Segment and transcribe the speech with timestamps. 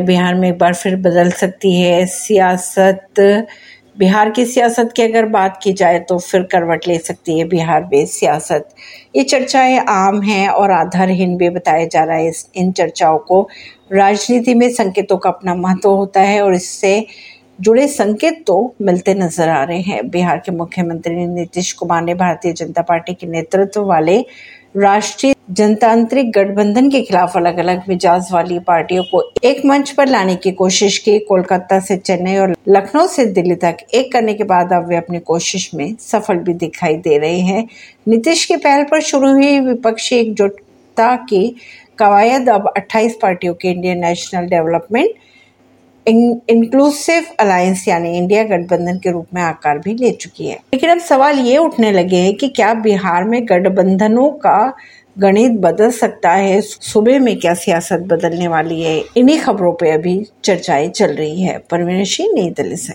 [0.00, 3.20] बिहार में एक बार फिर बदल सकती है सियासत।
[3.98, 7.88] बिहार की सियासत की अगर बात की जाए तो फिर करवट ले सकती है बिहार
[7.92, 8.68] में सियासत।
[9.16, 13.48] ये चर्चाएँ आम हैं और आधारहीन भी बताया जा रहा है इस, इन चर्चाओं को।
[13.92, 17.06] राजनीति में संकेतों का अपना महत्व होता है और इससे
[17.58, 22.52] जुड़े संकेत तो मिलते नज़र आ रहे हैं। बिहार के मुख्यमंत्री नीतीश कुमार ने भारतीय
[22.52, 24.18] जनता पार्टी के नेतृत्व वाले
[24.76, 30.36] राष्ट्रीय जनतांत्रिक गठबंधन के खिलाफ अलग अलग मिजाज वाली पार्टियों को एक मंच पर लाने
[30.36, 34.72] की कोशिश की। कोलकाता से चेन्नई और लखनऊ से दिल्ली तक एक करने के बाद
[34.72, 37.66] अब वे अपनी कोशिश में सफल भी दिखाई दे रहे हैं।
[38.08, 41.48] नीतीश की पहल पर शुरू हुई विपक्षी एकजुटता की
[41.98, 45.14] कवायद अब 28 पार्टियों के Indian national development
[46.08, 50.98] inclusive alliance यानी इंडिया गठबंधन के रूप में आकार भी ले चुकी है। लेकिन अब
[50.98, 54.76] सवाल ये उठने लगे हैं कि क्या बिहार में गठबंधनों का
[55.18, 56.60] गणित बदल सकता है?
[56.60, 59.04] सुबह में क्या सियासत बदलने वाली है?
[59.16, 62.92] इन्हीं खबरों पे अभी चर्चाएँ चल रही है। परवीन सिंह, नई दिल्ली से।